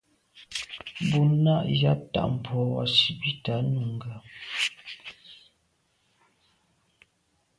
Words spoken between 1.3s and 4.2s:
nâ' yɑ́p tà' mbrò wàsìbìtǎ Nùnga.